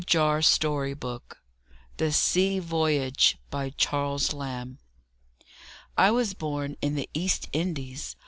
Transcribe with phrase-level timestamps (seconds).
[0.09, 1.19] THE
[2.11, 3.37] SEA VOYAGE.
[3.77, 4.79] CHARLES LAMB.
[5.95, 8.15] I was born in the East Indies.